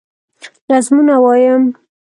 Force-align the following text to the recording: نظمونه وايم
نظمونه 0.69 1.15
وايم 1.23 1.63